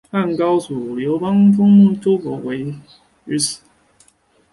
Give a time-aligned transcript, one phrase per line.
[0.09, 2.77] 汉高祖刘邦封周勃为绛侯
[3.25, 3.61] 于此。